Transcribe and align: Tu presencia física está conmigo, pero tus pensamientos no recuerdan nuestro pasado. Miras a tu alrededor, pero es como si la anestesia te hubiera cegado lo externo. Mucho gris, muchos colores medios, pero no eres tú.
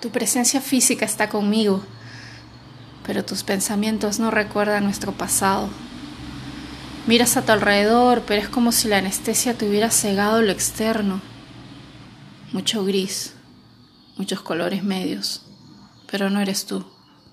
Tu 0.00 0.08
presencia 0.10 0.62
física 0.62 1.04
está 1.04 1.28
conmigo, 1.28 1.82
pero 3.06 3.24
tus 3.24 3.42
pensamientos 3.44 4.18
no 4.18 4.30
recuerdan 4.30 4.84
nuestro 4.84 5.12
pasado. 5.12 5.68
Miras 7.06 7.36
a 7.36 7.42
tu 7.42 7.52
alrededor, 7.52 8.22
pero 8.26 8.40
es 8.40 8.48
como 8.48 8.72
si 8.72 8.88
la 8.88 8.98
anestesia 8.98 9.58
te 9.58 9.68
hubiera 9.68 9.90
cegado 9.90 10.40
lo 10.40 10.52
externo. 10.52 11.20
Mucho 12.52 12.84
gris, 12.84 13.34
muchos 14.16 14.40
colores 14.40 14.82
medios, 14.82 15.42
pero 16.10 16.30
no 16.30 16.40
eres 16.40 16.64
tú. 16.64 16.84